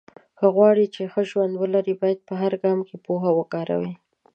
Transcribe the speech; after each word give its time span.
که 0.37 0.45
غواړې 0.55 0.85
چې 0.95 1.01
ښه 1.11 1.21
ژوند 1.29 1.53
ولرې، 1.57 1.93
باید 2.01 2.19
په 2.27 2.33
هر 2.41 2.53
ګام 2.63 2.79
کې 2.87 2.95
پوهه 3.05 3.31
وکاروې. 3.39 3.93